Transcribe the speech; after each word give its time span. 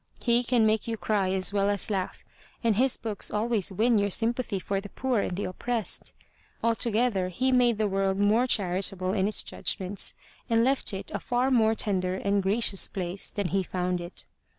He 0.23 0.43
can 0.43 0.65
make 0.65 0.87
you 0.87 0.97
cry 0.97 1.31
as 1.31 1.53
well 1.53 1.69
as 1.69 1.91
laugh 1.91 2.23
and 2.63 2.75
his 2.75 2.97
books 2.97 3.29
always 3.29 3.71
win 3.71 3.99
your 3.99 4.09
sympathy 4.09 4.57
for 4.57 4.81
the 4.81 4.89
poor 4.89 5.19
and 5.19 5.37
the 5.37 5.43
oppressed. 5.43 6.11
Altogether, 6.63 7.29
he 7.29 7.51
made 7.51 7.77
the 7.77 7.87
world 7.87 8.17
more 8.17 8.47
charitable 8.47 9.13
in 9.13 9.27
its 9.27 9.43
judgments 9.43 10.15
and 10.49 10.63
left 10.63 10.91
it 10.91 11.11
a 11.13 11.19
far 11.19 11.51
more 11.51 11.75
tender 11.75 12.15
and 12.15 12.41
gracious 12.41 12.87
place 12.87 13.29
than 13.29 13.49
he 13.49 13.61
found 13.61 14.01
it. 14.01 14.25